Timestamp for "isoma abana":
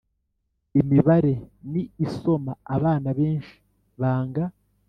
2.05-3.09